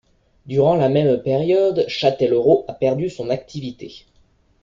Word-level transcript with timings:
Durant 0.47 0.73
la 0.77 0.89
même 0.89 1.21
période, 1.21 1.85
Châtellerault 1.87 2.65
a 2.67 2.73
perdu 2.73 3.03
de 3.03 3.09
son 3.09 3.25
attractivité. 3.29 4.07